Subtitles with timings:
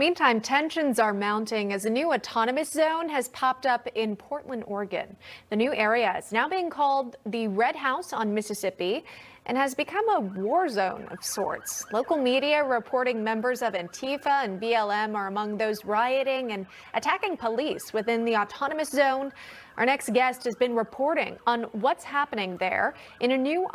[0.00, 5.14] Meantime, tensions are mounting as a new autonomous zone has popped up in Portland, Oregon.
[5.50, 9.04] The new area is now being called the Red House on Mississippi
[9.44, 11.84] and has become a war zone of sorts.
[11.92, 16.64] Local media reporting members of Antifa and BLM are among those rioting and
[16.94, 19.30] attacking police within the autonomous zone.
[19.76, 23.66] Our next guest has been reporting on what's happening there in a new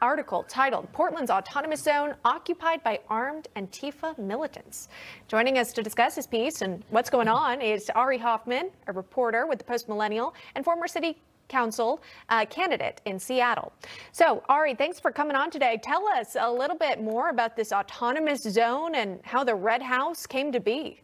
[0.00, 4.88] article titled Portland's Autonomous Zone Occupied by Armed Antifa Militants.
[5.28, 9.46] Joining us to discuss his piece and what's going on is Ari Hoffman, a reporter
[9.46, 13.72] with the Post Millennial and former city council uh, candidate in Seattle.
[14.12, 15.78] So, Ari, thanks for coming on today.
[15.82, 20.26] Tell us a little bit more about this autonomous zone and how the Red House
[20.26, 21.00] came to be.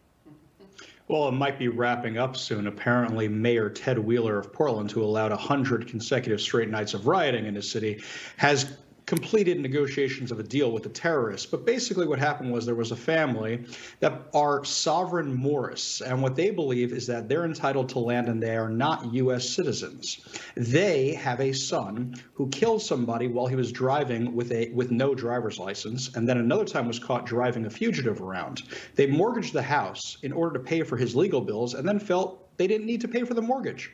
[1.08, 2.66] Well, it might be wrapping up soon.
[2.66, 7.54] Apparently, Mayor Ted Wheeler of Portland, who allowed 100 consecutive straight nights of rioting in
[7.54, 8.02] the city,
[8.36, 8.76] has
[9.06, 11.46] completed negotiations of a deal with the terrorists.
[11.46, 13.64] But basically, what happened was there was a family
[14.00, 18.42] that are sovereign Moors, and what they believe is that they're entitled to land and
[18.42, 19.48] they are not U.S.
[19.48, 20.20] citizens.
[20.56, 25.14] They have a son who killed somebody while he was driving with a with no
[25.14, 28.62] driver's license, and then another time was caught driving a fugitive around.
[28.94, 32.56] They mortgaged the house in order to pay for his legal bills, and then felt
[32.56, 33.90] they didn't need to pay for the mortgage.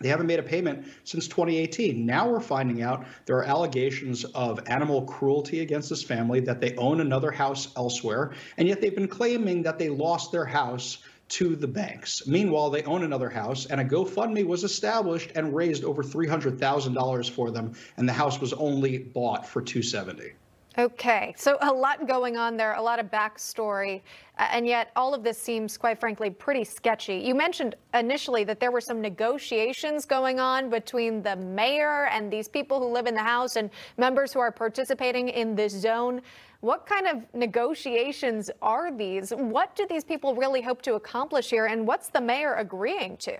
[0.00, 2.04] They haven't made a payment since 2018.
[2.04, 6.74] Now we're finding out there are allegations of animal cruelty against this family, that they
[6.76, 11.56] own another house elsewhere, and yet they've been claiming that they lost their house to
[11.56, 12.26] the banks.
[12.26, 17.50] Meanwhile, they own another house, and a GoFundMe was established and raised over $300,000 for
[17.50, 20.32] them, and the house was only bought for 270.
[20.76, 24.02] Okay, so a lot going on there, a lot of backstory,
[24.38, 27.14] and yet all of this seems, quite frankly, pretty sketchy.
[27.18, 32.48] You mentioned initially that there were some negotiations going on between the mayor and these
[32.48, 36.20] people who live in the house and members who are participating in this zone.
[36.58, 39.30] What kind of negotiations are these?
[39.30, 43.38] What do these people really hope to accomplish here, and what's the mayor agreeing to?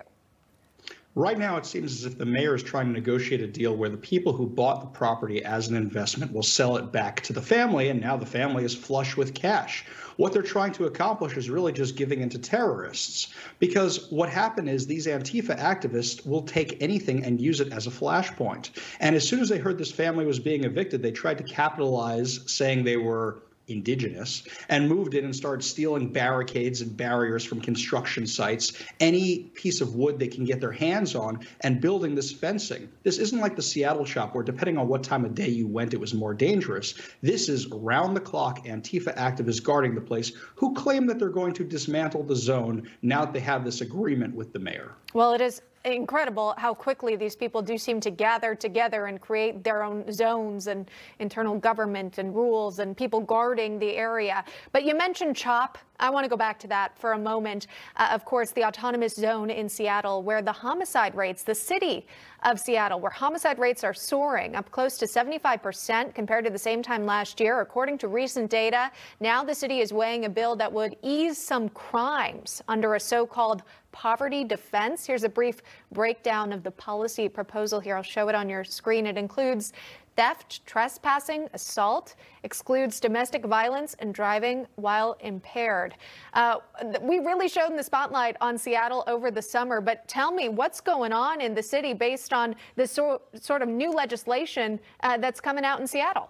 [1.17, 3.89] Right now, it seems as if the mayor is trying to negotiate a deal where
[3.89, 7.41] the people who bought the property as an investment will sell it back to the
[7.41, 9.85] family, and now the family is flush with cash.
[10.17, 13.33] What they're trying to accomplish is really just giving in to terrorists.
[13.59, 17.91] Because what happened is these Antifa activists will take anything and use it as a
[17.91, 18.71] flashpoint.
[18.99, 22.41] And as soon as they heard this family was being evicted, they tried to capitalize
[22.45, 28.27] saying they were indigenous and moved in and started stealing barricades and barriers from construction
[28.27, 32.89] sites, any piece of wood they can get their hands on, and building this fencing.
[33.03, 35.93] This isn't like the Seattle CHOP where, depending on what time of day you went,
[35.93, 36.93] it was more dangerous.
[37.21, 41.53] This is round the clock Antifa activists guarding the place who claim that they're going
[41.53, 44.91] to dismantle the zone now that they have this agreement with the mayor.
[45.13, 49.63] Well, it is incredible how quickly these people do seem to gather together and create
[49.63, 50.89] their own zones and
[51.19, 54.43] internal government and rules and people guarding the area.
[54.71, 55.77] But you mentioned CHOP.
[55.99, 57.67] I want to go back to that for a moment.
[57.95, 62.05] Uh, of course, the autonomous zone in Seattle, where the homicide rates, the city
[62.45, 66.81] of Seattle, where homicide rates are soaring up close to 75% compared to the same
[66.83, 67.59] time last year.
[67.59, 71.69] According to recent data, now the city is weighing a bill that would ease some
[71.69, 75.05] crimes under a so-called poverty defense.
[75.05, 75.61] Here's a brief
[75.91, 77.95] breakdown of the policy proposal here.
[77.95, 79.07] I'll show it on your screen.
[79.07, 79.73] It includes
[80.15, 85.95] theft, trespassing, assault, excludes domestic violence, and driving while impaired.
[86.33, 86.57] Uh,
[87.01, 90.81] we really showed in the spotlight on Seattle over the summer, but tell me what's
[90.81, 95.41] going on in the city based on this so, sort of new legislation uh, that's
[95.41, 96.29] coming out in Seattle.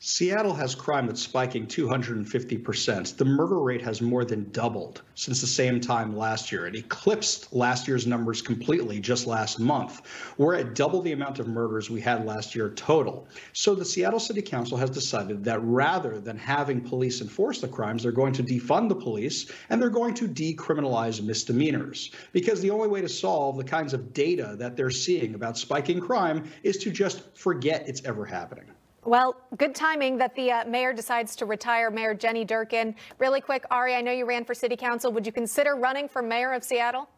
[0.00, 3.16] Seattle has crime that's spiking 250%.
[3.16, 6.68] The murder rate has more than doubled since the same time last year.
[6.68, 10.02] It eclipsed last year's numbers completely just last month.
[10.36, 13.26] We're at double the amount of murders we had last year total.
[13.54, 18.04] So the Seattle City Council has decided that rather than having police enforce the crimes,
[18.04, 22.12] they're going to defund the police and they're going to decriminalize misdemeanors.
[22.32, 25.98] Because the only way to solve the kinds of data that they're seeing about spiking
[25.98, 28.70] crime is to just forget it's ever happening.
[29.08, 32.94] Well, good timing that the uh, mayor decides to retire, Mayor Jenny Durkan.
[33.16, 35.10] Really quick, Ari, I know you ran for city council.
[35.12, 37.08] Would you consider running for mayor of Seattle?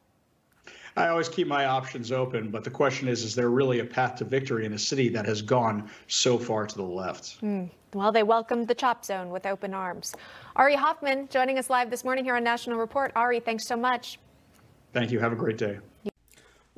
[0.97, 4.15] I always keep my options open, but the question is is there really a path
[4.19, 7.43] to victory in a city that has gone so far to the left?
[7.43, 7.69] Mm.
[7.93, 10.15] Well, they welcomed the CHOP zone with open arms.
[10.55, 13.11] Ari Hoffman joining us live this morning here on National Report.
[13.17, 14.21] Ari, thanks so much.
[14.93, 15.19] Thank you.
[15.19, 15.81] Have a great day.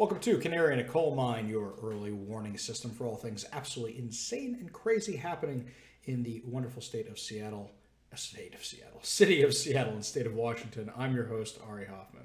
[0.02, 4.00] Welcome to Canary in a Coal Mine, your early warning system for all things absolutely
[4.00, 5.66] insane and crazy happening
[6.06, 7.70] in the wonderful state of Seattle,
[8.12, 10.90] uh, state of Seattle, city of Seattle, and state of Washington.
[10.98, 12.24] I'm your host, Ari Hoffman.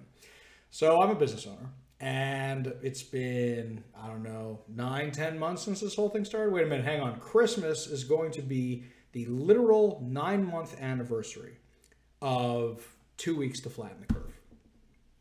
[0.72, 1.70] So I'm a business owner,
[2.00, 6.52] and it's been, I don't know, nine, ten months since this whole thing started.
[6.52, 7.20] Wait a minute, hang on.
[7.20, 11.60] Christmas is going to be the literal nine month anniversary
[12.24, 12.84] of
[13.18, 14.37] two weeks to flatten the curve.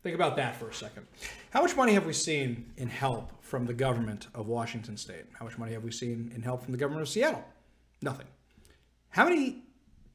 [0.03, 1.07] Think about that for a second.
[1.49, 5.25] How much money have we seen in help from the government of Washington state?
[5.33, 7.43] How much money have we seen in help from the government of Seattle?
[8.01, 8.27] Nothing.
[9.09, 9.63] How many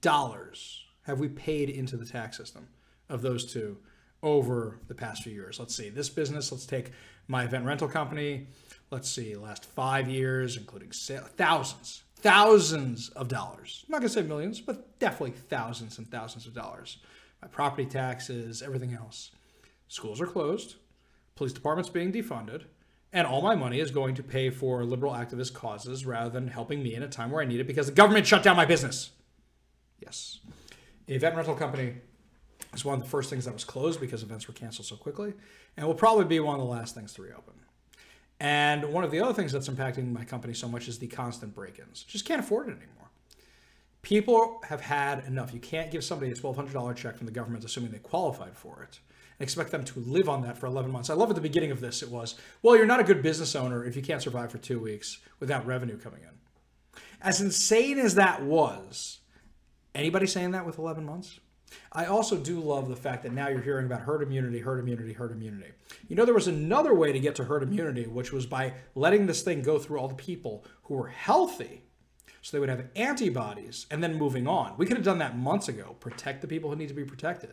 [0.00, 2.69] dollars have we paid into the tax system
[3.08, 3.79] of those two
[4.23, 5.58] over the past few years?
[5.58, 5.88] Let's see.
[5.88, 6.93] This business, let's take
[7.26, 8.46] my event rental company.
[8.90, 13.84] Let's see, last five years, including thousands, thousands of dollars.
[13.87, 16.99] I'm not going to say millions, but definitely thousands and thousands of dollars.
[17.40, 19.32] My property taxes, everything else
[19.92, 20.76] schools are closed,
[21.36, 22.62] police department's being defunded,
[23.12, 26.82] and all my money is going to pay for liberal activist causes rather than helping
[26.82, 29.10] me in a time where I need it because the government shut down my business.
[30.00, 30.40] Yes.
[31.04, 31.96] The event rental company
[32.72, 35.34] is one of the first things that was closed because events were canceled so quickly,
[35.76, 37.54] and will probably be one of the last things to reopen.
[38.40, 41.54] And one of the other things that's impacting my company so much is the constant
[41.54, 42.02] break ins.
[42.02, 43.10] Just can't afford it anymore.
[44.00, 45.52] People have had enough.
[45.52, 48.98] You can't give somebody a $1,200 check from the government assuming they qualified for it
[49.42, 51.10] expect them to live on that for 11 months.
[51.10, 53.54] I love at the beginning of this, it was, well, you're not a good business
[53.54, 56.28] owner if you can't survive for two weeks without revenue coming in.
[57.20, 59.20] As insane as that was,
[59.94, 61.40] anybody saying that with 11 months?
[61.90, 65.12] I also do love the fact that now you're hearing about herd immunity, herd immunity,
[65.12, 65.72] herd immunity.
[66.08, 69.26] You know, there was another way to get to herd immunity, which was by letting
[69.26, 71.84] this thing go through all the people who were healthy
[72.42, 74.74] so they would have antibodies and then moving on.
[74.76, 75.96] We could have done that months ago.
[76.00, 77.52] Protect the people who need to be protected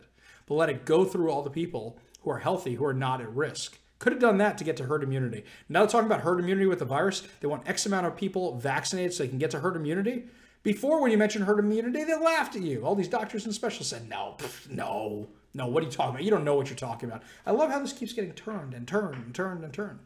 [0.50, 3.32] but let it go through all the people who are healthy, who are not at
[3.32, 3.78] risk.
[4.00, 5.44] Could have done that to get to herd immunity.
[5.68, 8.58] Now they're talking about herd immunity with the virus, they want X amount of people
[8.58, 10.24] vaccinated so they can get to herd immunity.
[10.64, 12.84] Before, when you mentioned herd immunity, they laughed at you.
[12.84, 14.36] All these doctors and specialists said, no,
[14.68, 16.24] no, no, what are you talking about?
[16.24, 17.22] You don't know what you're talking about.
[17.46, 20.00] I love how this keeps getting turned and turned and turned and turned.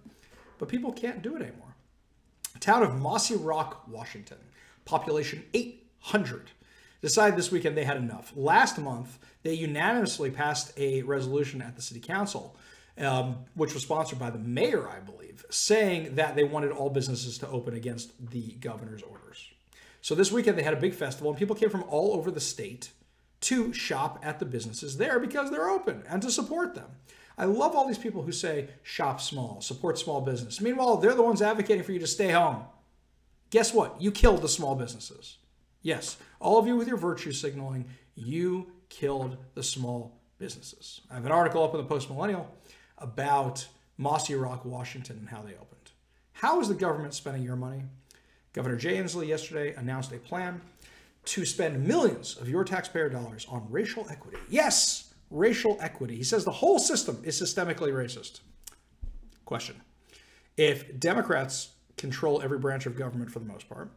[0.58, 1.74] But people can't do it anymore.
[2.60, 4.38] town of Mossyrock, Washington,
[4.84, 6.50] population 800
[7.04, 8.32] decided this weekend they had enough.
[8.34, 12.56] Last month, they unanimously passed a resolution at the city council,
[12.98, 17.36] um, which was sponsored by the mayor, I believe, saying that they wanted all businesses
[17.38, 19.50] to open against the governor's orders.
[20.00, 22.40] So this weekend, they had a big festival, and people came from all over the
[22.40, 22.90] state
[23.42, 26.88] to shop at the businesses there because they're open and to support them.
[27.36, 30.58] I love all these people who say shop small, support small business.
[30.58, 32.64] Meanwhile, they're the ones advocating for you to stay home.
[33.50, 34.00] Guess what?
[34.00, 35.36] You killed the small businesses.
[35.84, 41.02] Yes, all of you with your virtue signaling, you killed the small businesses.
[41.10, 42.50] I have an article up in the Post Millennial
[42.96, 43.68] about
[44.00, 45.92] Mossyrock, Washington, and how they opened.
[46.32, 47.82] How is the government spending your money?
[48.54, 50.62] Governor Jay Inslee yesterday announced a plan
[51.26, 54.38] to spend millions of your taxpayer dollars on racial equity.
[54.48, 56.16] Yes, racial equity.
[56.16, 58.40] He says the whole system is systemically racist.
[59.44, 59.82] Question
[60.56, 63.90] If Democrats control every branch of government for the most part,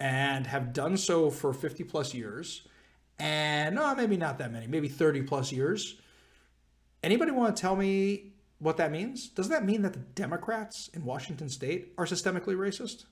[0.00, 2.66] and have done so for 50 plus years,
[3.18, 5.96] and no, maybe not that many, maybe 30 plus years.
[7.02, 9.28] Anybody want to tell me what that means?
[9.28, 13.04] Doesn't that mean that the Democrats in Washington state are systemically racist?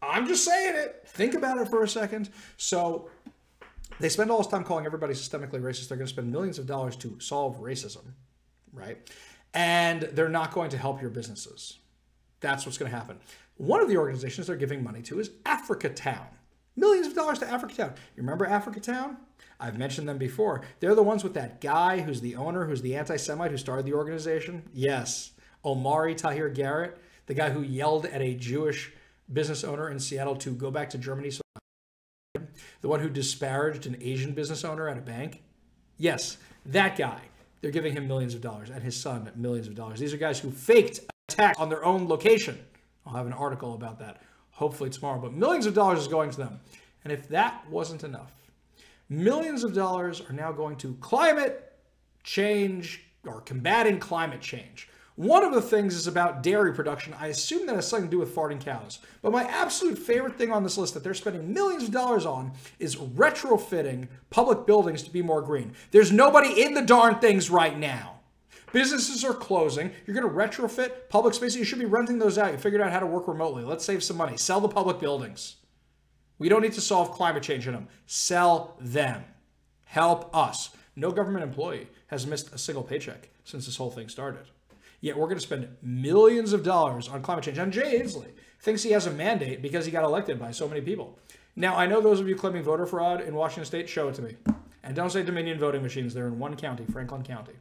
[0.00, 1.02] I'm just saying it.
[1.06, 2.30] Think about it for a second.
[2.56, 3.10] So
[4.00, 5.88] they spend all this time calling everybody systemically racist.
[5.88, 8.04] They're going to spend millions of dollars to solve racism,
[8.72, 8.98] right?
[9.54, 11.78] And they're not going to help your businesses.
[12.40, 13.18] That's what's going to happen.
[13.58, 16.26] One of the organizations they're giving money to is Africa Town.
[16.76, 17.92] Millions of dollars to Africa Town.
[18.16, 19.16] You remember Africa Town?
[19.58, 20.62] I've mentioned them before.
[20.78, 23.84] They're the ones with that guy who's the owner, who's the anti Semite who started
[23.84, 24.62] the organization.
[24.72, 25.32] Yes,
[25.64, 28.92] Omari Tahir Garrett, the guy who yelled at a Jewish
[29.32, 31.30] business owner in Seattle to go back to Germany.
[31.30, 31.42] So
[32.80, 35.42] the one who disparaged an Asian business owner at a bank.
[35.96, 37.22] Yes, that guy.
[37.60, 39.98] They're giving him millions of dollars and his son millions of dollars.
[39.98, 42.56] These are guys who faked attacks on their own location.
[43.06, 46.36] I'll have an article about that hopefully tomorrow, but millions of dollars is going to
[46.36, 46.60] them.
[47.04, 48.32] And if that wasn't enough,
[49.08, 51.72] millions of dollars are now going to climate
[52.24, 54.88] change or combating climate change.
[55.14, 57.14] One of the things is about dairy production.
[57.18, 59.00] I assume that has something to do with farting cows.
[59.20, 62.52] But my absolute favorite thing on this list that they're spending millions of dollars on
[62.78, 65.72] is retrofitting public buildings to be more green.
[65.90, 68.17] There's nobody in the darn things right now.
[68.72, 69.92] Businesses are closing.
[70.06, 71.56] You're going to retrofit public spaces.
[71.56, 72.52] You should be renting those out.
[72.52, 73.64] You figured out how to work remotely.
[73.64, 74.36] Let's save some money.
[74.36, 75.56] Sell the public buildings.
[76.38, 77.88] We don't need to solve climate change in them.
[78.06, 79.24] Sell them.
[79.84, 80.70] Help us.
[80.94, 84.46] No government employee has missed a single paycheck since this whole thing started.
[85.00, 87.58] Yet we're going to spend millions of dollars on climate change.
[87.58, 90.80] And Jay Inslee thinks he has a mandate because he got elected by so many
[90.80, 91.18] people.
[91.56, 94.22] Now, I know those of you claiming voter fraud in Washington state, show it to
[94.22, 94.36] me.
[94.82, 96.14] And don't say Dominion voting machines.
[96.14, 97.54] They're in one county, Franklin County.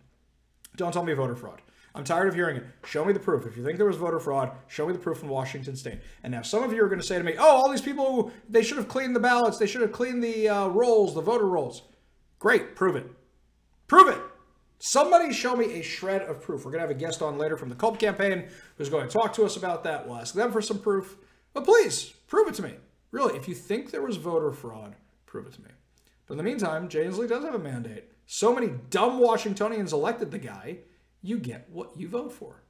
[0.78, 1.62] Don't tell me voter fraud.
[1.94, 2.66] I'm tired of hearing it.
[2.86, 3.48] Show me the proof.
[3.48, 6.00] If you think there was voter fraud, show me the proof in Washington State.
[6.24, 8.32] And now some of you are going to say to me, "Oh, all these people,
[8.48, 9.58] they should have cleaned the ballots.
[9.58, 11.82] They should have cleaned the uh, rolls, the voter rolls."
[12.40, 13.10] Great, prove it.
[13.88, 14.22] Prove it.
[14.80, 16.64] Somebody show me a shred of proof.
[16.64, 19.12] We're going to have a guest on later from the Culp campaign who's going to
[19.14, 20.08] talk to us about that.
[20.08, 21.18] We'll ask them for some proof.
[21.54, 22.76] But please, prove it to me.
[23.10, 25.70] Really, if you think there was voter fraud, prove it to me.
[26.28, 28.12] But in the meantime, Jay Inslee does have a mandate.
[28.28, 30.80] So many dumb Washingtonians elected the guy,
[31.22, 32.62] you get what you vote for.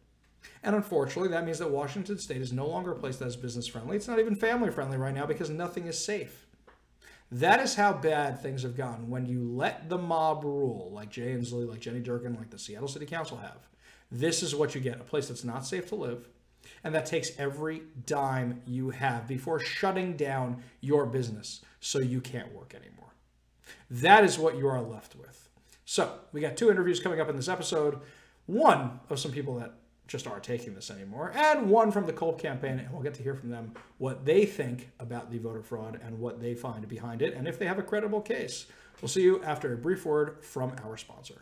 [0.63, 3.67] And unfortunately, that means that Washington state is no longer a place that is business
[3.67, 3.97] friendly.
[3.97, 6.45] It's not even family friendly right now because nothing is safe.
[7.31, 11.33] That is how bad things have gotten when you let the mob rule, like Jay
[11.33, 13.67] Inslee, like Jenny Durkan, like the Seattle City Council have.
[14.11, 16.29] This is what you get a place that's not safe to live,
[16.83, 22.53] and that takes every dime you have before shutting down your business so you can't
[22.53, 23.11] work anymore.
[23.89, 25.46] That is what you are left with.
[25.89, 28.01] So, we got two interviews coming up in this episode
[28.45, 29.71] one of some people that
[30.05, 33.23] just aren't taking this anymore, and one from the Culp campaign, and we'll get to
[33.23, 37.21] hear from them what they think about the voter fraud and what they find behind
[37.21, 38.65] it, and if they have a credible case.
[39.01, 41.41] We'll see you after a brief word from our sponsor.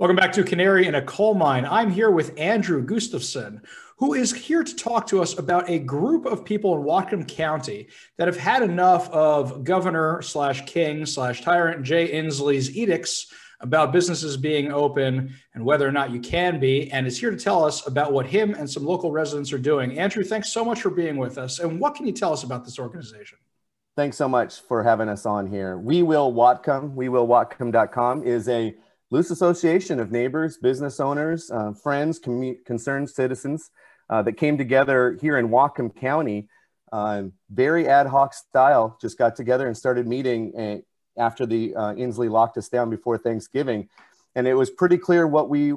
[0.00, 1.66] Welcome back to Canary in a Coal Mine.
[1.66, 3.60] I'm here with Andrew Gustafson,
[3.98, 7.86] who is here to talk to us about a group of people in Whatcom County
[8.16, 13.30] that have had enough of Governor slash King slash Tyrant Jay Inslee's edicts
[13.60, 17.36] about businesses being open and whether or not you can be, and is here to
[17.36, 19.98] tell us about what him and some local residents are doing.
[19.98, 21.58] Andrew, thanks so much for being with us.
[21.58, 23.36] And what can you tell us about this organization?
[23.96, 25.76] Thanks so much for having us on here.
[25.76, 28.74] We Will Whatcom, we will whatcom.com is a
[29.10, 33.70] loose association of neighbors, business owners, uh, friends, commu- concerned citizens
[34.08, 36.48] uh, that came together here in Whatcom County,
[36.92, 41.94] uh, very ad hoc style, just got together and started meeting uh, after the uh,
[41.94, 43.88] Inslee locked us down before Thanksgiving.
[44.34, 45.74] And it was pretty clear what we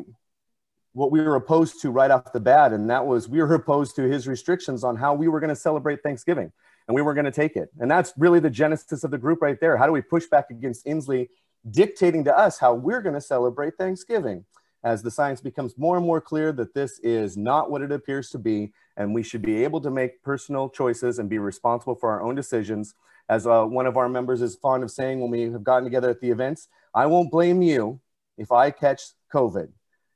[0.95, 3.95] what we were opposed to right off the bat, and that was we were opposed
[3.95, 6.51] to his restrictions on how we were going to celebrate Thanksgiving,
[6.87, 7.69] and we were going to take it.
[7.79, 9.75] And that's really the genesis of the group right there.
[9.75, 11.29] How do we push back against Inslee
[11.70, 14.46] dictating to us how we're going to celebrate Thanksgiving
[14.84, 18.29] as the science becomes more and more clear that this is not what it appears
[18.29, 22.12] to be, and we should be able to make personal choices and be responsible for
[22.12, 22.93] our own decisions.
[23.29, 26.10] As uh, one of our members is fond of saying when we have gotten together
[26.10, 28.01] at the events, I won't blame you
[28.38, 29.01] if I catch
[29.34, 29.70] COVID,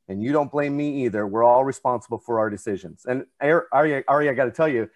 [0.09, 1.25] and you don't blame me either.
[1.25, 3.05] We're all responsible for our decisions.
[3.07, 4.89] And Ari, Ari I got to tell you,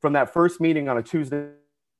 [0.00, 1.50] from that first meeting on a Tuesday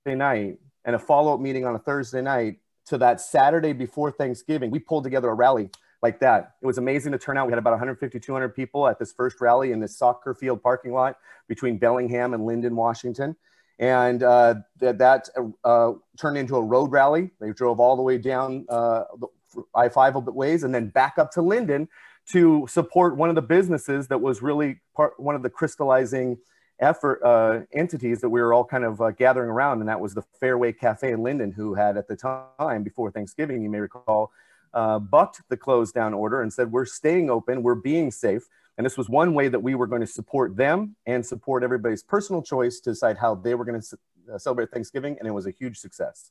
[0.06, 4.70] night and a follow up meeting on a Thursday night, to that Saturday before Thanksgiving,
[4.70, 5.70] we pulled together a rally
[6.02, 6.54] like that.
[6.62, 7.46] It was amazing to turn out.
[7.46, 10.92] We had about 150, 200 people at this first rally in this soccer field parking
[10.92, 11.16] lot
[11.48, 13.36] between Bellingham and Lynden, Washington.
[13.78, 15.28] And uh, that, that
[15.64, 17.30] uh, turned into a road rally.
[17.40, 19.04] They drove all the way down uh,
[19.74, 21.88] I 5 a bit ways and then back up to Lynden
[22.30, 26.36] to support one of the businesses that was really part, one of the crystallizing
[26.80, 30.14] effort uh, entities that we were all kind of uh, gathering around, and that was
[30.14, 34.32] the Fairway Cafe in Lynden, who had at the time before Thanksgiving, you may recall,
[34.74, 38.48] uh, bucked the close down order and said, We're staying open, we're being safe.
[38.76, 42.04] And this was one way that we were going to support them and support everybody's
[42.04, 43.98] personal choice to decide how they were going to
[44.32, 45.16] uh, celebrate Thanksgiving.
[45.18, 46.30] And it was a huge success.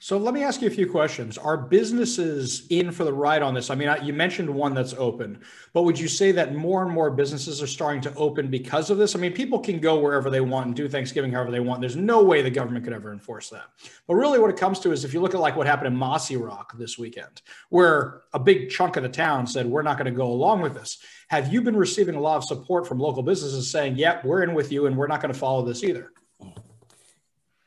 [0.00, 1.36] So let me ask you a few questions.
[1.36, 3.68] Are businesses in for the ride on this?
[3.68, 5.40] I mean, you mentioned one that's open,
[5.72, 8.98] but would you say that more and more businesses are starting to open because of
[8.98, 9.16] this?
[9.16, 11.80] I mean, people can go wherever they want and do Thanksgiving however they want.
[11.80, 13.70] There's no way the government could ever enforce that.
[14.06, 15.98] But really, what it comes to is if you look at like what happened in
[15.98, 20.16] Mossyrock this weekend, where a big chunk of the town said, we're not going to
[20.16, 20.98] go along with this.
[21.26, 24.54] Have you been receiving a lot of support from local businesses saying, yep, we're in
[24.54, 26.12] with you and we're not going to follow this either?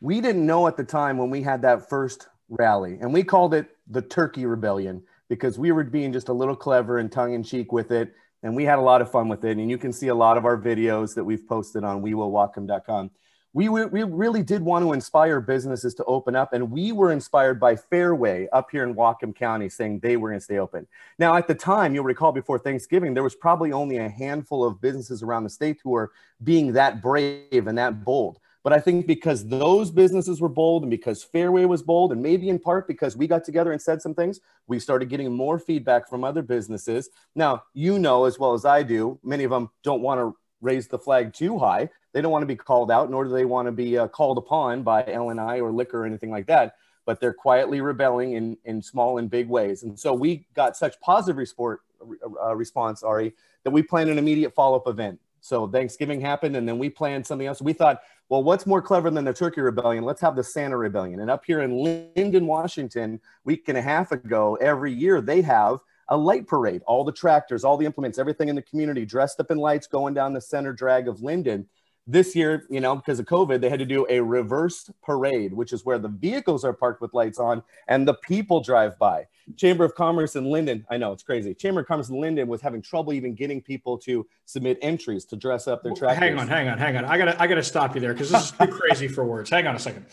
[0.01, 3.53] We didn't know at the time when we had that first rally, and we called
[3.53, 7.43] it the Turkey Rebellion because we were being just a little clever and tongue in
[7.43, 8.13] cheek with it.
[8.43, 9.57] And we had a lot of fun with it.
[9.57, 13.11] And you can see a lot of our videos that we've posted on wewillwhatcom.com.
[13.53, 16.51] We, we really did want to inspire businesses to open up.
[16.51, 20.39] And we were inspired by Fairway up here in Whatcom County saying they were going
[20.39, 20.87] to stay open.
[21.19, 24.81] Now, at the time, you'll recall before Thanksgiving, there was probably only a handful of
[24.81, 26.11] businesses around the state who were
[26.43, 28.39] being that brave and that bold.
[28.63, 32.49] But I think because those businesses were bold and because Fairway was bold, and maybe
[32.49, 36.07] in part because we got together and said some things, we started getting more feedback
[36.07, 37.09] from other businesses.
[37.35, 40.87] Now, you know as well as I do, many of them don't want to raise
[40.87, 41.89] the flag too high.
[42.13, 44.37] They don't want to be called out, nor do they want to be uh, called
[44.37, 46.75] upon by LNI or liquor or anything like that.
[47.05, 49.81] But they're quietly rebelling in, in small and big ways.
[49.81, 54.77] And so we got such positive uh, response, Ari, that we planned an immediate follow
[54.77, 55.19] up event.
[55.41, 57.61] So Thanksgiving happened, and then we planned something else.
[57.61, 60.05] We thought, well, what's more clever than the Turkey Rebellion?
[60.05, 61.19] Let's have the Santa Rebellion.
[61.19, 65.79] And up here in Lynden, Washington, week and a half ago, every year they have
[66.09, 66.83] a light parade.
[66.85, 70.13] All the tractors, all the implements, everything in the community dressed up in lights going
[70.13, 71.65] down the center drag of Lynden.
[72.07, 75.71] This year, you know, because of COVID, they had to do a reverse parade, which
[75.71, 79.27] is where the vehicles are parked with lights on and the people drive by.
[79.55, 81.53] Chamber of Commerce in Lynden, I know it's crazy.
[81.53, 85.35] Chamber of Commerce in Lynden was having trouble even getting people to submit entries to
[85.35, 86.19] dress up their tractors.
[86.19, 87.05] Hang on, hang on, hang on.
[87.05, 89.49] I gotta, I gotta stop you there because this is too crazy for words.
[89.49, 90.05] Hang on a second.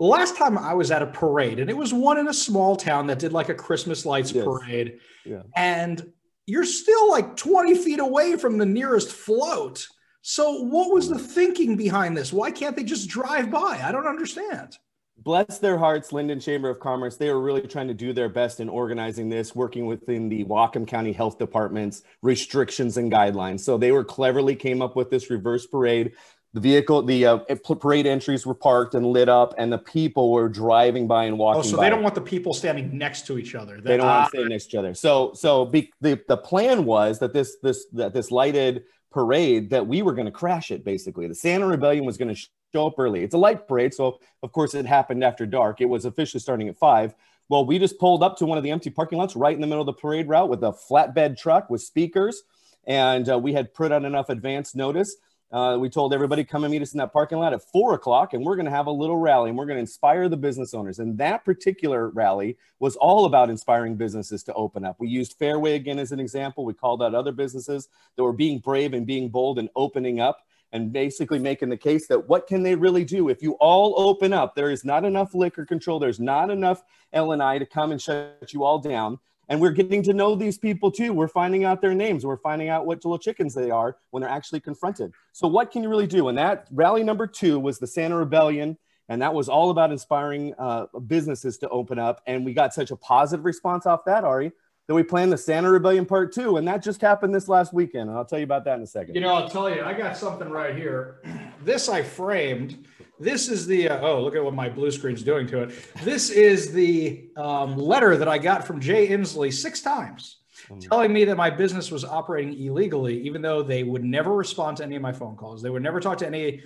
[0.00, 3.06] Last time I was at a parade, and it was one in a small town
[3.06, 4.44] that did like a Christmas lights yes.
[4.44, 5.42] parade, yeah.
[5.56, 6.12] and
[6.46, 9.86] you're still like 20 feet away from the nearest float.
[10.26, 12.32] So, what was the thinking behind this?
[12.32, 13.82] Why can't they just drive by?
[13.84, 14.78] I don't understand
[15.18, 17.16] bless their hearts, Lynden Chamber of Commerce.
[17.16, 20.86] They were really trying to do their best in organizing this, working within the Whatcom
[20.86, 23.60] County Health Department's restrictions and guidelines.
[23.60, 26.12] So they were cleverly came up with this reverse parade.
[26.52, 27.38] The vehicle, the uh,
[27.80, 31.60] parade entries were parked and lit up, and the people were driving by and walking.
[31.60, 31.84] Oh, so by.
[31.84, 33.80] they don't want the people standing next to each other.
[33.80, 34.94] They, they don't want to stand next to each other.
[34.94, 39.86] So, so be, the the plan was that this this that this lighted parade that
[39.86, 40.84] we were going to crash it.
[40.84, 43.22] Basically, the Santa Rebellion was going to show up early.
[43.22, 45.80] It's a light parade, so of course it happened after dark.
[45.80, 47.14] It was officially starting at five.
[47.48, 49.68] Well, we just pulled up to one of the empty parking lots right in the
[49.68, 52.42] middle of the parade route with a flatbed truck with speakers,
[52.86, 55.16] and uh, we had put on enough advance notice.
[55.54, 58.34] Uh, we told everybody come and meet us in that parking lot at four o'clock,
[58.34, 60.74] and we're going to have a little rally, and we're going to inspire the business
[60.74, 60.98] owners.
[60.98, 64.96] And that particular rally was all about inspiring businesses to open up.
[64.98, 66.64] We used Fairway again as an example.
[66.64, 70.40] We called out other businesses that were being brave and being bold and opening up
[70.72, 74.32] and basically making the case that what can they really do if you all open
[74.32, 78.52] up there is not enough liquor control there's not enough l&i to come and shut
[78.52, 79.16] you all down
[79.48, 82.68] and we're getting to know these people too we're finding out their names we're finding
[82.68, 86.06] out what little chickens they are when they're actually confronted so what can you really
[86.06, 88.76] do and that rally number two was the santa rebellion
[89.08, 92.90] and that was all about inspiring uh, businesses to open up and we got such
[92.90, 94.52] a positive response off that ari
[94.86, 98.10] that we planned the Santa Rebellion Part Two, and that just happened this last weekend.
[98.10, 99.14] And I'll tell you about that in a second.
[99.14, 101.20] You know, I'll tell you, I got something right here.
[101.62, 102.86] This I framed.
[103.18, 105.74] This is the uh, oh, look at what my blue screen's doing to it.
[106.02, 110.80] This is the um, letter that I got from Jay Inslee six times, mm-hmm.
[110.80, 114.84] telling me that my business was operating illegally, even though they would never respond to
[114.84, 115.62] any of my phone calls.
[115.62, 116.62] They would never talk to any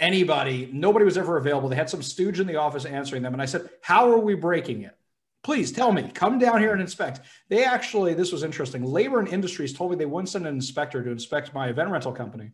[0.00, 0.68] anybody.
[0.72, 1.68] Nobody was ever available.
[1.68, 4.34] They had some stooge in the office answering them, and I said, "How are we
[4.34, 4.96] breaking it?"
[5.44, 7.20] please tell me, come down here and inspect.
[7.50, 8.82] They actually, this was interesting.
[8.82, 12.12] Labor and Industries told me they wouldn't send an inspector to inspect my event rental
[12.12, 12.50] company.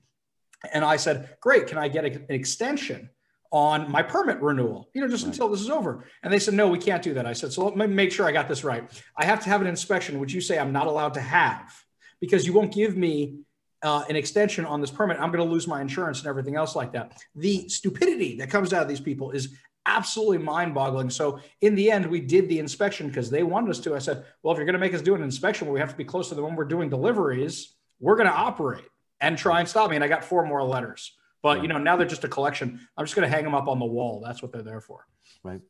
[0.72, 3.08] And I said, great, can I get an extension
[3.50, 5.32] on my permit renewal, you know, just right.
[5.32, 6.04] until this is over?
[6.22, 7.26] And they said, no, we can't do that.
[7.26, 8.88] I said, so let me make sure I got this right.
[9.16, 11.72] I have to have an inspection, which you say I'm not allowed to have
[12.20, 13.40] because you won't give me
[13.82, 16.76] uh, an extension on this permit, I'm going to lose my insurance and everything else
[16.76, 17.22] like that.
[17.34, 19.54] The stupidity that comes out of these people is
[19.86, 21.10] absolutely mind boggling.
[21.10, 23.94] So in the end, we did the inspection because they wanted us to.
[23.94, 25.90] I said, well, if you're going to make us do an inspection where we have
[25.90, 28.84] to be close to the when we're doing deliveries, we're going to operate
[29.20, 29.96] and try and stop me.
[29.96, 31.16] And I got four more letters.
[31.42, 32.80] But you know, now they're just a collection.
[32.96, 34.22] I'm just going to hang them up on the wall.
[34.24, 35.06] That's what they're there for.
[35.42, 35.60] Right.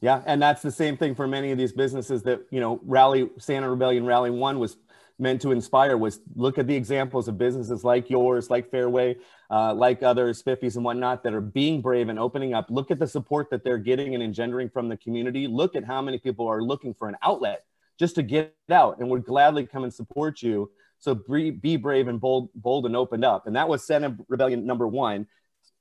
[0.00, 3.30] Yeah, and that's the same thing for many of these businesses that you know rally
[3.38, 4.76] Santa Rebellion Rally One was
[5.18, 9.16] meant to inspire was look at the examples of businesses like yours, like Fairway,
[9.50, 12.66] uh, like other Spiffys and whatnot that are being brave and opening up.
[12.68, 15.46] Look at the support that they're getting and engendering from the community.
[15.46, 17.64] Look at how many people are looking for an outlet
[17.98, 20.70] just to get out and would gladly come and support you.
[20.98, 23.46] So be, be brave and bold, bold and opened up.
[23.46, 25.26] And that was Santa Rebellion number one.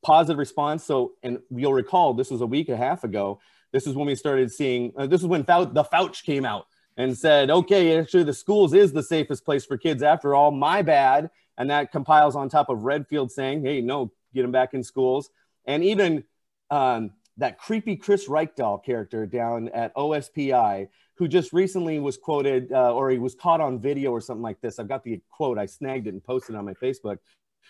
[0.03, 0.83] Positive response.
[0.83, 3.39] So, and you'll recall this was a week and a half ago.
[3.71, 4.93] This is when we started seeing.
[4.97, 8.73] Uh, this is when Fou- the Fouch came out and said, okay, actually, the schools
[8.73, 10.51] is the safest place for kids after all.
[10.51, 11.29] My bad.
[11.57, 15.29] And that compiles on top of Redfield saying, hey, no, get them back in schools.
[15.65, 16.23] And even
[16.69, 22.93] um, that creepy Chris Reykdal character down at OSPI, who just recently was quoted uh,
[22.93, 24.79] or he was caught on video or something like this.
[24.79, 27.17] I've got the quote, I snagged it and posted it on my Facebook,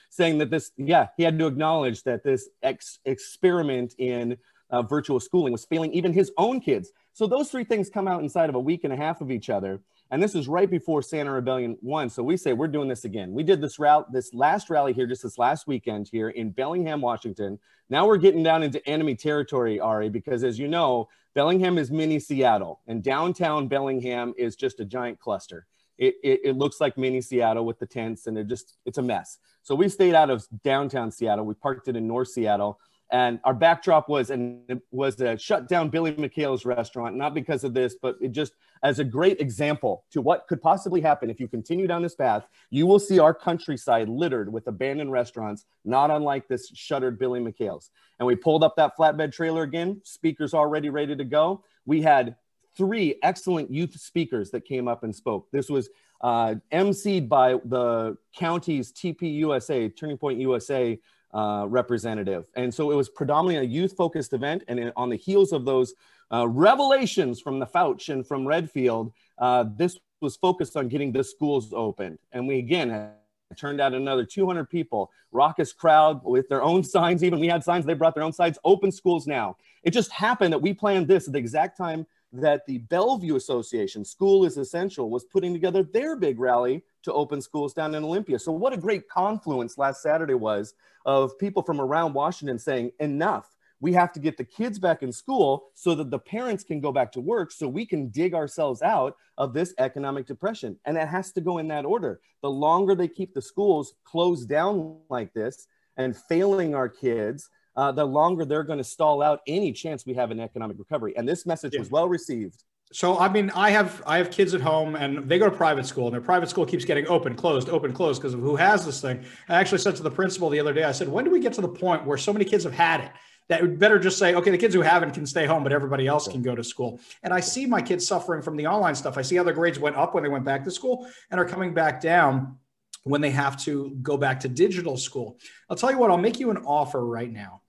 [0.09, 4.37] saying that this, yeah, he had to acknowledge that this ex- experiment in
[4.71, 6.91] uh, virtual schooling was failing even his own kids.
[7.13, 9.49] So those three things come out inside of a week and a half of each
[9.49, 9.79] other.
[10.11, 12.09] And this is right before Santa Rebellion won.
[12.09, 13.33] So we say we're doing this again.
[13.33, 17.01] We did this route, this last rally here, just this last weekend here in Bellingham,
[17.01, 17.59] Washington.
[17.89, 22.19] Now we're getting down into enemy territory, Ari, because as you know, Bellingham is mini
[22.19, 25.65] Seattle and downtown Bellingham is just a giant cluster.
[25.97, 29.01] It, it, it, looks like mini Seattle with the tents and it just, it's a
[29.01, 29.37] mess.
[29.63, 31.45] So we stayed out of downtown Seattle.
[31.45, 32.79] We parked it in North Seattle
[33.11, 37.73] and our backdrop was and was a shut down Billy McHale's restaurant, not because of
[37.73, 41.47] this, but it just as a great example to what could possibly happen if you
[41.47, 42.45] continue down this path.
[42.71, 47.91] You will see our countryside littered with abandoned restaurants, not unlike this shuttered Billy McHale's.
[48.19, 51.63] And we pulled up that flatbed trailer again, speakers already ready to go.
[51.85, 52.35] We had
[52.75, 55.47] three excellent youth speakers that came up and spoke.
[55.51, 55.89] This was
[56.21, 60.99] uh, emceed by the county's TPUSA, Turning Point USA
[61.35, 62.49] uh, representative.
[62.55, 64.63] And so it was predominantly a youth focused event.
[64.69, 65.93] And on the heels of those
[66.31, 71.23] uh, revelations from the Fouch and from Redfield, uh, this was focused on getting the
[71.23, 72.19] schools opened.
[72.31, 73.11] And we again
[73.57, 77.23] turned out another 200 people, raucous crowd with their own signs.
[77.23, 79.57] Even we had signs, they brought their own signs, open schools now.
[79.83, 82.07] It just happened that we planned this at the exact time
[82.41, 87.41] that the Bellevue Association, School is Essential, was putting together their big rally to open
[87.41, 88.39] schools down in Olympia.
[88.39, 90.73] So, what a great confluence last Saturday was
[91.05, 93.49] of people from around Washington saying, enough.
[93.81, 96.91] We have to get the kids back in school so that the parents can go
[96.91, 100.79] back to work so we can dig ourselves out of this economic depression.
[100.85, 102.21] And it has to go in that order.
[102.41, 105.67] The longer they keep the schools closed down like this
[105.97, 110.13] and failing our kids, uh, the longer they're going to stall out any chance we
[110.13, 111.15] have an economic recovery.
[111.17, 111.79] And this message yeah.
[111.79, 112.63] was well received.
[112.91, 115.85] So I mean, I have I have kids at home, and they go to private
[115.85, 118.85] school, and their private school keeps getting open, closed, open, closed because of who has
[118.85, 119.25] this thing.
[119.49, 121.53] I actually said to the principal the other day, I said, when do we get
[121.53, 123.11] to the point where so many kids have had it?
[123.47, 126.07] that would better just say, okay, the kids who haven't can stay home, but everybody
[126.07, 126.99] else can go to school.
[127.21, 129.17] And I see my kids suffering from the online stuff.
[129.17, 131.45] I see how their grades went up when they went back to school and are
[131.45, 132.57] coming back down
[133.03, 135.37] when they have to go back to digital school.
[135.69, 137.61] I'll tell you what, I'll make you an offer right now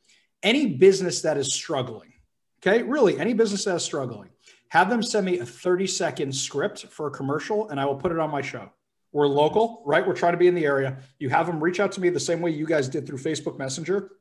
[0.46, 2.12] any business that is struggling,
[2.60, 4.30] okay, really any business that is struggling,
[4.68, 8.12] have them send me a 30 second script for a commercial and I will put
[8.12, 8.70] it on my show.
[9.10, 10.06] We're local, right?
[10.06, 10.98] We're trying to be in the area.
[11.18, 13.58] You have them reach out to me the same way you guys did through Facebook
[13.58, 14.12] Messenger.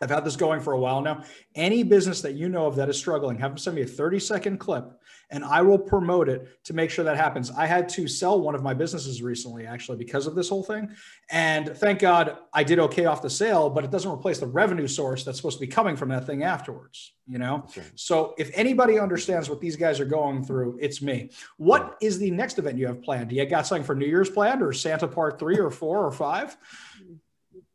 [0.00, 1.24] I've had this going for a while now.
[1.54, 4.18] Any business that you know of that is struggling, have them send me a 30
[4.18, 7.50] second clip and I will promote it to make sure that happens.
[7.50, 10.90] I had to sell one of my businesses recently, actually, because of this whole thing.
[11.30, 14.88] And thank God I did okay off the sale, but it doesn't replace the revenue
[14.88, 17.66] source that's supposed to be coming from that thing afterwards, you know?
[17.72, 17.84] Sure.
[17.94, 21.30] So if anybody understands what these guys are going through, it's me.
[21.56, 23.30] What is the next event you have planned?
[23.30, 26.10] Do you got something for New Year's planned or Santa part three or four or
[26.10, 26.56] five?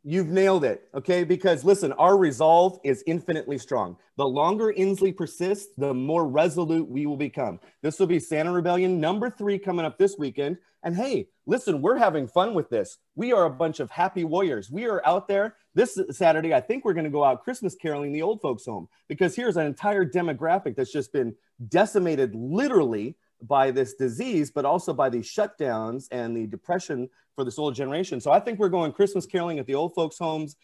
[0.08, 0.88] You've nailed it.
[0.94, 1.24] Okay.
[1.24, 3.96] Because listen, our resolve is infinitely strong.
[4.16, 7.58] The longer Inslee persists, the more resolute we will become.
[7.82, 10.58] This will be Santa Rebellion number three coming up this weekend.
[10.84, 12.98] And hey, listen, we're having fun with this.
[13.16, 14.70] We are a bunch of happy warriors.
[14.70, 16.54] We are out there this Saturday.
[16.54, 19.56] I think we're going to go out Christmas caroling the old folks' home because here's
[19.56, 21.34] an entire demographic that's just been
[21.68, 27.58] decimated literally by this disease, but also by the shutdowns and the depression for this
[27.58, 28.20] old generation.
[28.20, 30.56] So I think we're going Christmas caroling at the old folks' homes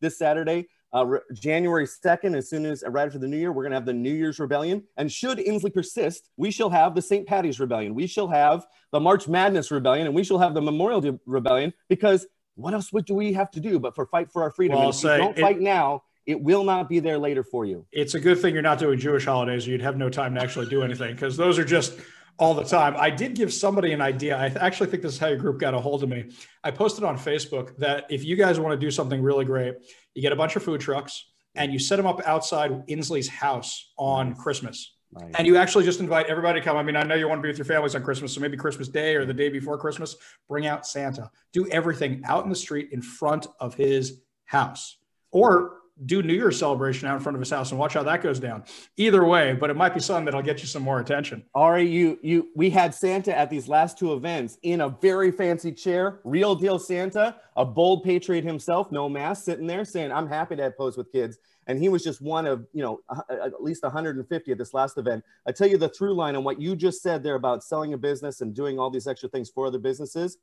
[0.00, 0.68] this Saturday.
[0.92, 3.86] Uh, January 2nd, as soon as right after the new year, we're going to have
[3.86, 4.82] the New Year's Rebellion.
[4.96, 7.26] And should Inslee persist, we shall have the St.
[7.26, 7.94] Patty's Rebellion.
[7.94, 11.72] We shall have the March Madness Rebellion, and we shall have the Memorial Day Rebellion
[11.88, 14.78] because what else would do we have to do but for fight for our freedom?
[14.78, 17.86] Well, if you don't it, fight now, it will not be there later for you.
[17.92, 20.42] It's a good thing you're not doing Jewish holidays, or you'd have no time to
[20.42, 21.94] actually do anything because those are just
[22.40, 22.96] all the time.
[22.98, 24.34] I did give somebody an idea.
[24.34, 26.30] I actually think this is how your group got a hold of me.
[26.64, 29.74] I posted on Facebook that if you guys want to do something really great,
[30.14, 33.92] you get a bunch of food trucks and you set them up outside Inslee's house
[33.98, 34.94] on Christmas.
[35.12, 35.34] Right.
[35.36, 36.78] And you actually just invite everybody to come.
[36.78, 38.56] I mean, I know you want to be with your families on Christmas, so maybe
[38.56, 40.16] Christmas Day or the day before Christmas,
[40.48, 41.30] bring out Santa.
[41.52, 44.96] Do everything out in the street in front of his house.
[45.30, 48.22] Or do New Year's celebration out in front of his house and watch how that
[48.22, 48.64] goes down.
[48.96, 51.44] Either way, but it might be something that'll get you some more attention.
[51.54, 55.72] Ari, you you we had Santa at these last two events in a very fancy
[55.72, 60.56] chair, real deal Santa, a bold patriot himself, no mask, sitting there saying, "I'm happy
[60.56, 63.82] to have pose with kids." And he was just one of you know at least
[63.82, 65.24] 150 at this last event.
[65.46, 67.98] I tell you the through line on what you just said there about selling a
[67.98, 70.38] business and doing all these extra things for other businesses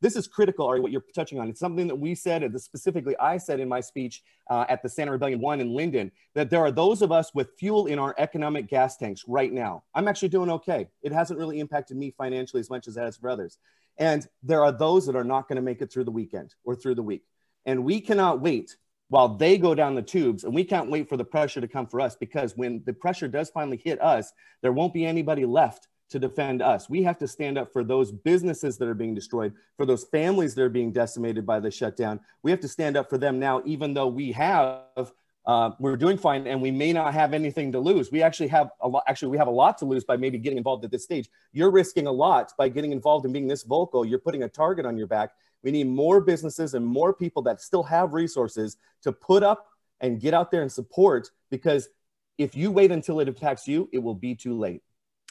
[0.00, 1.48] this is critical, Ari, what you're touching on.
[1.48, 4.88] It's something that we said, and specifically I said in my speech uh, at the
[4.88, 8.14] Santa Rebellion 1 in Lynden, that there are those of us with fuel in our
[8.18, 9.82] economic gas tanks right now.
[9.94, 10.88] I'm actually doing okay.
[11.02, 13.58] It hasn't really impacted me financially as much as it has for others.
[13.98, 16.76] And there are those that are not going to make it through the weekend or
[16.76, 17.24] through the week.
[17.66, 18.76] And we cannot wait
[19.08, 21.86] while they go down the tubes and we can't wait for the pressure to come
[21.86, 24.32] for us because when the pressure does finally hit us,
[24.62, 26.88] there won't be anybody left to defend us.
[26.88, 30.54] We have to stand up for those businesses that are being destroyed, for those families
[30.54, 32.20] that are being decimated by the shutdown.
[32.42, 35.12] We have to stand up for them now, even though we have.
[35.46, 38.12] Uh, we're doing fine and we may not have anything to lose.
[38.12, 39.02] We actually have a lot.
[39.06, 41.30] Actually, we have a lot to lose by maybe getting involved at this stage.
[41.52, 44.04] You're risking a lot by getting involved and being this vocal.
[44.04, 45.30] You're putting a target on your back.
[45.62, 49.68] We need more businesses and more people that still have resources to put up
[50.00, 51.88] and get out there and support because
[52.36, 54.82] if you wait until it attacks you, it will be too late.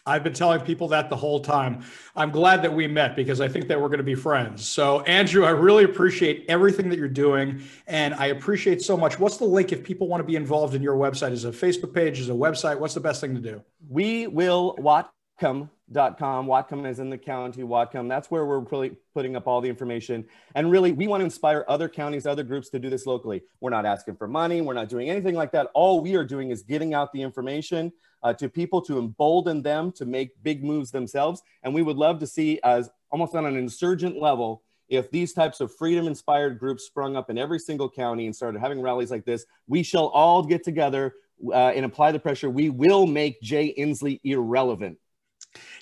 [0.08, 1.84] I've been telling people that the whole time.
[2.16, 4.68] I'm glad that we met because I think that we're going to be friends.
[4.68, 7.62] So, Andrew, I really appreciate everything that you're doing.
[7.86, 9.20] And I appreciate so much.
[9.20, 11.32] What's the link if people want to be involved in your website?
[11.32, 12.20] Is a Facebook page?
[12.20, 12.80] Is a website?
[12.80, 13.62] What's the best thing to do?
[13.90, 16.48] We will Whatcom com.
[16.48, 18.10] Whatcom is in the county, Whatcom.
[18.10, 20.26] That's where we're really putting up all the information.
[20.56, 23.44] And really, we want to inspire other counties, other groups to do this locally.
[23.62, 24.62] We're not asking for money.
[24.62, 25.70] We're not doing anything like that.
[25.74, 27.92] All we are doing is getting out the information
[28.24, 31.42] uh, to people to embolden them to make big moves themselves.
[31.64, 35.60] And we would love to see, as almost on an insurgent level, if these types
[35.60, 39.26] of freedom inspired groups sprung up in every single county and started having rallies like
[39.26, 41.16] this, we shall all get together
[41.52, 42.50] uh, and apply the pressure.
[42.50, 44.98] We will make Jay Inslee irrelevant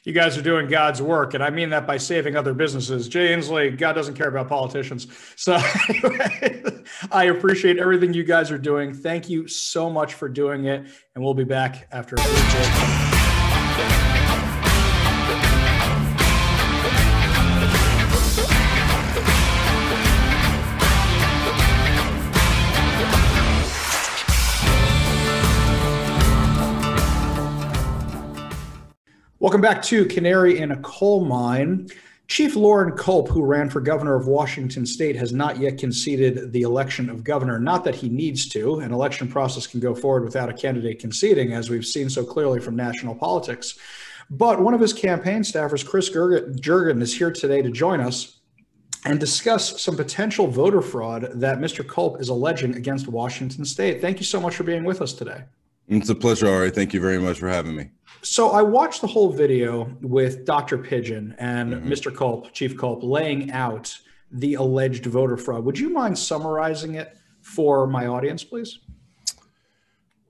[0.05, 1.33] you guys are doing God's work.
[1.33, 3.09] And I mean that by saving other businesses.
[3.09, 5.07] Jay Inslee, God doesn't care about politicians.
[5.35, 5.55] So
[7.11, 8.93] I appreciate everything you guys are doing.
[8.93, 10.85] Thank you so much for doing it.
[11.15, 12.21] And we'll be back after a
[14.23, 14.34] break.
[29.45, 31.87] Welcome back to Canary in a Coal Mine.
[32.27, 36.63] Chief Loren Culp, who ran for governor of Washington state, has not yet conceded the
[36.63, 37.59] election of governor.
[37.59, 38.79] Not that he needs to.
[38.79, 42.59] An election process can go forward without a candidate conceding, as we've seen so clearly
[42.59, 43.77] from national politics.
[44.31, 48.39] But one of his campaign staffers, Chris Jurgen, is here today to join us
[49.05, 51.87] and discuss some potential voter fraud that Mr.
[51.87, 54.01] Culp is alleging against Washington state.
[54.01, 55.43] Thank you so much for being with us today.
[55.87, 56.71] It's a pleasure, Ari.
[56.71, 57.89] Thank you very much for having me.
[58.21, 60.79] So I watched the whole video with Dr.
[60.79, 61.91] Pigeon and mm-hmm.
[61.91, 62.15] Mr.
[62.15, 63.95] Culp, Chief Culp, laying out
[64.31, 65.63] the alleged voter fraud.
[65.63, 68.79] Would you mind summarizing it for my audience, please?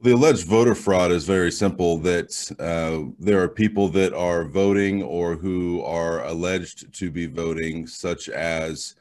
[0.01, 5.01] The alleged voter fraud is very simple that uh, there are people that are voting
[5.01, 8.95] or who are alleged to be voting, such as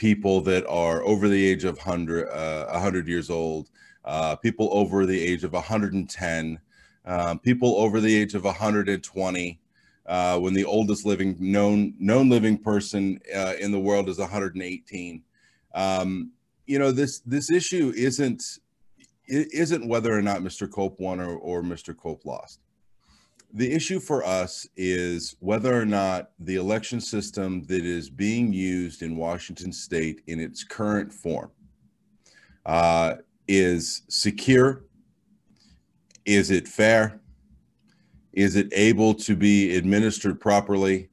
[0.00, 3.68] people that are over the age of 100, uh, 100 years old,
[4.06, 6.58] uh, people over the age of 110,
[7.04, 9.60] um, people over the age of 120,
[10.06, 15.22] uh, when the oldest living known known living person uh, in the world is 118.
[15.74, 16.30] Um,
[16.64, 18.42] you know this this issue isn't
[19.26, 20.72] isn't whether or not Mr.
[20.72, 21.94] Culp won or, or Mr.
[21.94, 22.60] Culp lost.
[23.52, 29.02] The issue for us is whether or not the election system that is being used
[29.02, 31.50] in Washington state in its current form
[32.64, 33.16] uh,
[33.48, 34.84] is secure
[36.24, 37.20] is it fair?
[38.32, 41.08] Is it able to be administered properly?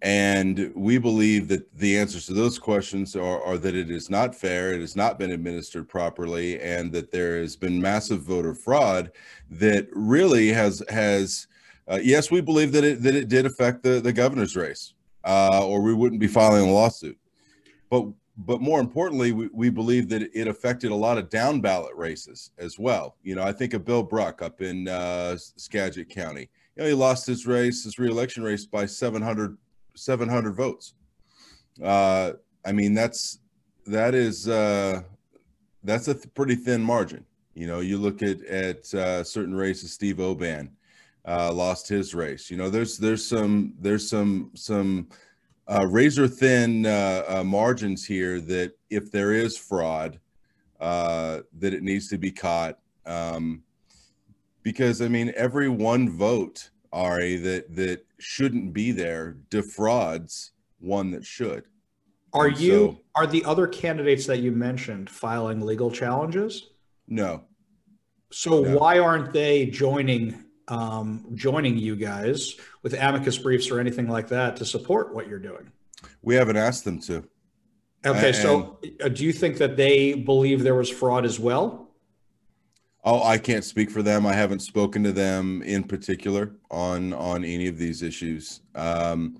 [0.00, 4.34] And we believe that the answers to those questions are, are, that it is not
[4.34, 9.12] fair, it has not been administered properly, and that there has been massive voter fraud
[9.50, 11.46] that really has has.
[11.88, 15.66] Uh, yes, we believe that it that it did affect the the governor's race, uh,
[15.66, 17.18] or we wouldn't be filing a lawsuit.
[17.90, 21.94] But but more importantly, we, we believe that it affected a lot of down ballot
[21.94, 23.16] races as well.
[23.22, 26.48] You know, I think of Bill Bruck up in uh, Skagit County.
[26.76, 29.58] You know, he lost his race, his reelection race by 700,
[29.94, 30.94] 700 votes.
[31.82, 32.32] Uh,
[32.64, 33.40] I mean, that's
[33.86, 35.02] that is uh,
[35.84, 37.26] that's a th- pretty thin margin.
[37.54, 39.92] You know, you look at at uh, certain races.
[39.92, 40.70] Steve O'Ban
[41.26, 42.50] uh, lost his race.
[42.50, 45.08] You know, there's there's some there's some some
[45.68, 50.18] uh, razor thin uh, uh, margins here that if there is fraud,
[50.80, 52.78] uh, that it needs to be caught.
[53.06, 53.62] Um,
[54.62, 61.24] because I mean, every one vote, Ari, that that shouldn't be there defrauds one that
[61.24, 61.64] should.
[62.32, 66.70] Are and you so, are the other candidates that you mentioned filing legal challenges?
[67.06, 67.44] No.
[68.30, 68.78] So no.
[68.78, 74.56] why aren't they joining um, joining you guys with amicus briefs or anything like that
[74.56, 75.70] to support what you're doing?
[76.22, 77.24] We haven't asked them to.
[78.04, 81.90] Okay, and, so uh, do you think that they believe there was fraud as well?
[83.04, 84.26] Oh, I can't speak for them.
[84.26, 88.60] I haven't spoken to them in particular on on any of these issues.
[88.74, 89.38] Um,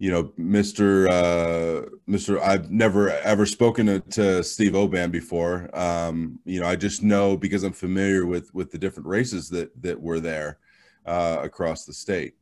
[0.00, 1.06] you know, Mr.
[1.10, 2.40] Uh, Mr.
[2.40, 5.68] I've never ever spoken to, to Steve O'Ban before.
[5.78, 9.70] Um, you know, I just know because I'm familiar with with the different races that
[9.82, 10.58] that were there
[11.04, 12.32] uh, across the state.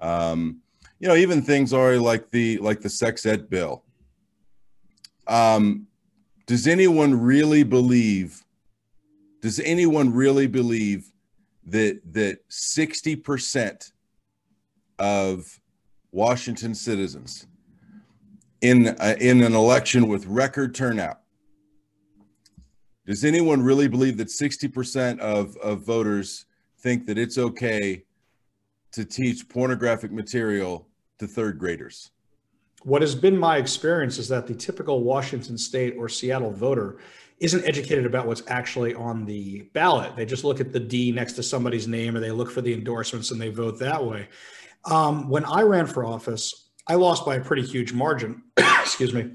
[0.00, 0.60] Um,
[1.00, 3.84] you know, even things are like the like the sex ed bill.
[5.26, 5.88] Um,
[6.46, 8.42] does anyone really believe?
[9.42, 11.12] Does anyone really believe
[11.66, 13.92] that that sixty percent
[14.98, 15.60] of
[16.12, 17.46] Washington citizens
[18.60, 21.20] in uh, in an election with record turnout.
[23.06, 26.46] Does anyone really believe that 60% of, of voters
[26.78, 28.04] think that it's okay
[28.92, 30.86] to teach pornographic material
[31.18, 32.12] to third graders?
[32.84, 36.98] What has been my experience is that the typical Washington state or Seattle voter
[37.40, 40.14] isn't educated about what's actually on the ballot.
[40.14, 42.72] They just look at the D next to somebody's name or they look for the
[42.72, 44.28] endorsements and they vote that way.
[44.84, 48.42] Um, when I ran for office, I lost by a pretty huge margin.
[48.56, 49.32] Excuse me.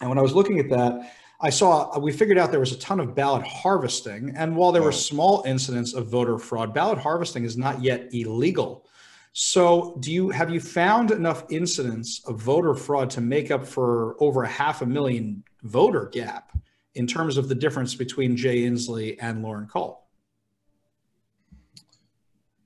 [0.00, 2.78] And when I was looking at that, I saw we figured out there was a
[2.78, 4.34] ton of ballot harvesting.
[4.36, 8.86] And while there were small incidents of voter fraud, ballot harvesting is not yet illegal.
[9.34, 14.16] So, do you have you found enough incidents of voter fraud to make up for
[14.20, 16.56] over a half a million voter gap
[16.94, 20.07] in terms of the difference between Jay Inslee and Loren Culp?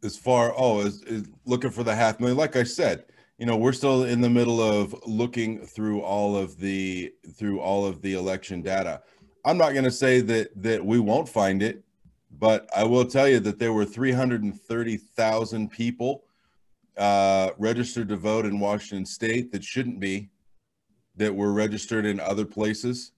[0.03, 2.37] As far oh is, is looking for the half million.
[2.37, 3.05] Like i said
[3.39, 7.85] you know we're still in the middle of looking through all of the through all
[7.85, 9.03] of the election data.
[9.45, 11.83] I'm not going to say that that we won't find it
[12.39, 16.25] but i will tell you that there were 330000 people
[16.99, 20.29] uh, registered to vote in washington state that shouldn't be
[21.17, 23.13] that were registered in other places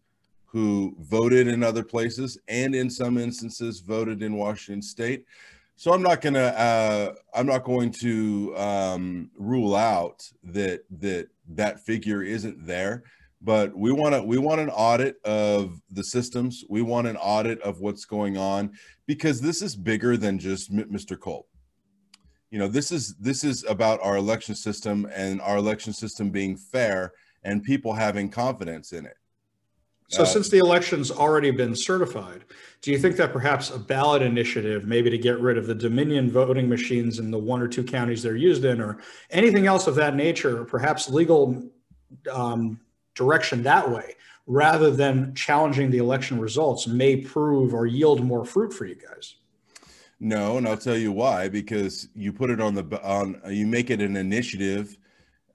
[0.44, 5.24] who voted in other places and in some instances voted in washington state
[5.76, 11.80] so I'm not gonna uh, I'm not going to um, rule out that that that
[11.80, 13.02] figure isn't there,
[13.42, 16.64] but we want to we want an audit of the systems.
[16.68, 18.72] We want an audit of what's going on
[19.06, 21.20] because this is bigger than just Mr.
[21.20, 21.48] Culp.
[22.50, 26.56] You know, this is this is about our election system and our election system being
[26.56, 29.16] fair and people having confidence in it.
[30.14, 32.44] So, uh, since the election's already been certified,
[32.82, 36.30] do you think that perhaps a ballot initiative, maybe to get rid of the Dominion
[36.30, 38.98] voting machines in the one or two counties they're used in, or
[39.30, 41.64] anything else of that nature, perhaps legal
[42.30, 42.78] um,
[43.16, 44.14] direction that way,
[44.46, 49.34] rather than challenging the election results, may prove or yield more fruit for you guys?
[50.20, 51.48] No, and I'll tell you why.
[51.48, 54.96] Because you put it on the on, you make it an initiative,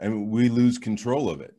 [0.02, 1.56] and we lose control of it.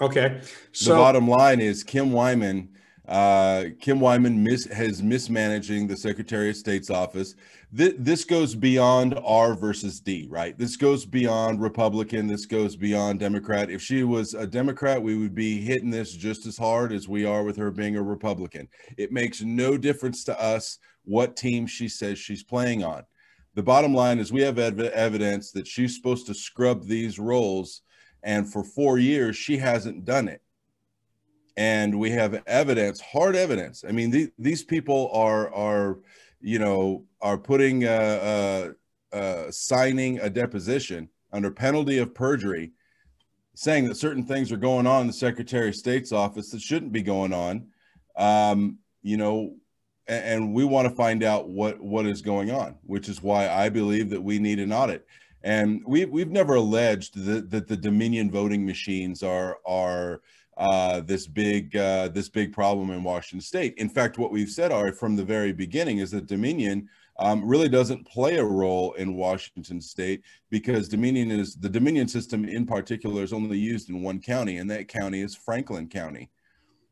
[0.00, 0.40] Okay.
[0.72, 2.70] So the bottom line is Kim Wyman.
[3.06, 7.34] Uh, Kim Wyman mis- has mismanaging the Secretary of State's office.
[7.76, 10.56] Th- this goes beyond R versus D, right?
[10.56, 12.28] This goes beyond Republican.
[12.28, 13.68] This goes beyond Democrat.
[13.68, 17.24] If she was a Democrat, we would be hitting this just as hard as we
[17.24, 18.68] are with her being a Republican.
[18.96, 23.02] It makes no difference to us what team she says she's playing on.
[23.56, 27.82] The bottom line is we have ev- evidence that she's supposed to scrub these rolls
[28.22, 30.42] and for four years, she hasn't done it.
[31.56, 33.84] And we have evidence, hard evidence.
[33.86, 35.98] I mean, the, these people are, are,
[36.40, 38.72] you know, are putting, uh,
[39.12, 42.72] uh, uh, signing a deposition under penalty of perjury,
[43.54, 46.92] saying that certain things are going on in the Secretary of State's office that shouldn't
[46.92, 47.66] be going on.
[48.16, 49.56] Um, you know,
[50.06, 53.48] and, and we want to find out what what is going on, which is why
[53.48, 55.06] I believe that we need an audit.
[55.42, 60.20] And we've we've never alleged that, that the Dominion voting machines are, are
[60.56, 63.74] uh, this big uh, this big problem in Washington State.
[63.78, 66.88] In fact, what we've said are from the very beginning is that Dominion
[67.18, 72.44] um, really doesn't play a role in Washington State because Dominion is the Dominion system
[72.44, 76.30] in particular is only used in one county, and that county is Franklin County.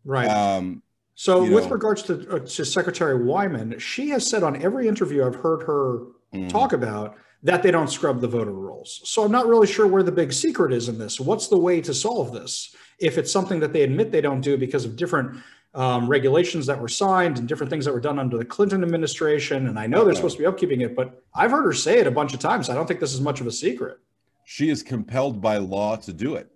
[0.05, 0.29] Right.
[0.29, 0.83] Um,
[1.15, 5.27] So, with know, regards to, uh, to Secretary Wyman, she has said on every interview
[5.27, 6.49] I've heard her mm.
[6.49, 9.01] talk about that they don't scrub the voter rolls.
[9.05, 11.21] So, I'm not really sure where the big secret is in this.
[11.21, 12.75] What's the way to solve this?
[12.99, 15.41] If it's something that they admit they don't do because of different
[15.75, 19.69] um, regulations that were signed and different things that were done under the Clinton administration.
[19.69, 22.07] And I know they're supposed to be upkeeping it, but I've heard her say it
[22.07, 22.69] a bunch of times.
[22.69, 23.99] I don't think this is much of a secret.
[24.45, 26.51] She is compelled by law to do it.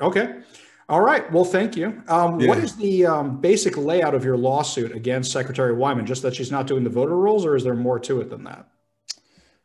[0.00, 0.40] Okay.
[0.90, 1.30] All right.
[1.30, 2.02] Well, thank you.
[2.08, 2.48] Um, yeah.
[2.48, 6.04] What is the um, basic layout of your lawsuit against Secretary Wyman?
[6.04, 8.42] Just that she's not doing the voter rolls, or is there more to it than
[8.42, 8.66] that?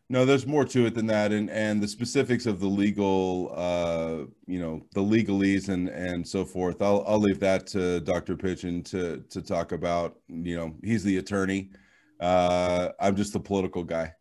[0.07, 4.27] No, there's more to it than that, and and the specifics of the legal, uh,
[4.45, 6.79] you know, the legalese and and so forth.
[6.83, 8.35] I'll I'll leave that to Dr.
[8.35, 10.19] Pitchen to to talk about.
[10.27, 11.71] You know, he's the attorney.
[12.19, 14.13] Uh, I'm just the political guy.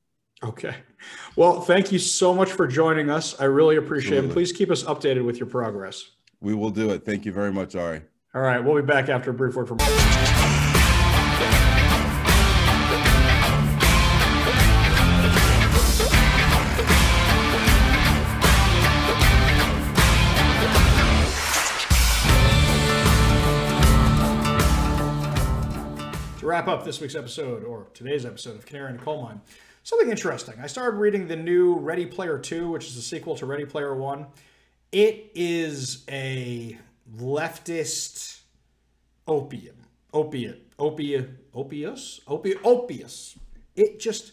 [0.42, 0.74] Okay.
[1.36, 3.38] Well, thank you so much for joining us.
[3.38, 4.30] I really appreciate Absolutely.
[4.30, 4.32] it.
[4.32, 6.13] Please keep us updated with your progress.
[6.44, 7.06] We will do it.
[7.06, 8.02] Thank you very much, Ari.
[8.34, 8.62] All right.
[8.62, 9.78] We'll be back after a brief word from.
[9.78, 9.84] To
[26.46, 29.40] wrap up this week's episode, or today's episode of Canary in a Coal Mine,
[29.82, 30.56] something interesting.
[30.62, 33.94] I started reading the new Ready Player 2, which is a sequel to Ready Player
[33.94, 34.26] 1.
[34.94, 36.78] It is a
[37.18, 38.40] leftist
[39.26, 39.76] opium,
[40.12, 43.36] opiate, opiate, opius, opiate, opius.
[43.74, 44.32] It just,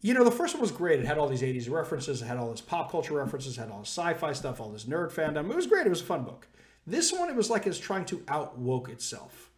[0.00, 1.00] you know, the first one was great.
[1.00, 3.70] It had all these 80s references, it had all this pop culture references, it had
[3.70, 5.50] all this sci fi stuff, all this nerd fandom.
[5.50, 5.86] It was great.
[5.86, 6.48] It was a fun book.
[6.86, 9.52] This one, it was like it's trying to out woke itself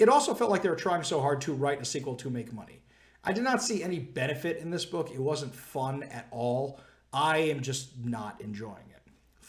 [0.00, 2.52] it also felt like they were trying so hard to write a sequel to make
[2.52, 2.82] money.
[3.22, 5.10] I did not see any benefit in this book.
[5.10, 6.80] It wasn't fun at all.
[7.12, 8.89] I am just not enjoying.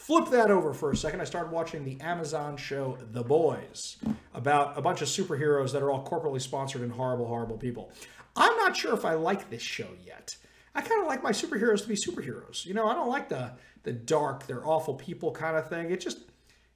[0.02, 1.20] Flip that over for a second.
[1.20, 3.98] I started watching the Amazon show The Boys
[4.34, 7.92] about a bunch of superheroes that are all corporately sponsored and horrible, horrible people.
[8.34, 10.36] I'm not sure if I like this show yet.
[10.74, 12.66] I kind of like my superheroes to be superheroes.
[12.66, 13.52] You know, I don't like the
[13.84, 15.92] the dark, they're awful people kind of thing.
[15.92, 16.18] It just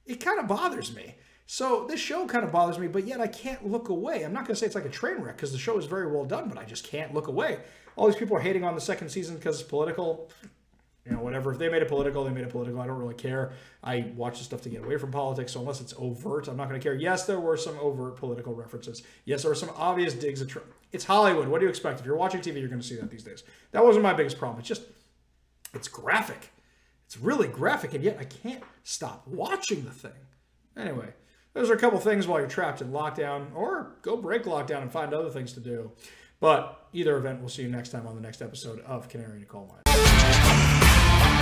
[0.05, 1.15] it kind of bothers me.
[1.47, 4.23] So this show kind of bothers me, but yet I can't look away.
[4.23, 6.09] I'm not going to say it's like a train wreck because the show is very
[6.09, 7.59] well done, but I just can't look away.
[7.97, 10.29] All these people are hating on the second season because it's political.
[11.07, 11.53] You know, whatever.
[11.53, 12.81] If they made it political, they made it political.
[12.81, 13.53] I don't really care.
[13.81, 16.67] I watch the stuff to get away from politics, so unless it's overt, I'm not
[16.67, 16.95] going to care.
[16.95, 19.03] Yes, there were some overt political references.
[19.23, 20.67] Yes, there were some obvious digs at Trump.
[20.91, 21.47] It's Hollywood.
[21.47, 22.01] What do you expect?
[22.01, 23.43] If you're watching TV, you're going to see that these days.
[23.71, 24.59] That wasn't my biggest problem.
[24.59, 24.83] It's just,
[25.73, 26.49] it's graphic.
[27.05, 30.11] It's really graphic, and yet I can't stop watching the thing.
[30.75, 31.13] Anyway,
[31.53, 34.91] those are a couple things while you're trapped in lockdown, or go break lockdown and
[34.91, 35.93] find other things to do.
[36.41, 39.45] But either event, we'll see you next time on the next episode of Canary in
[39.45, 39.86] Coal Mine.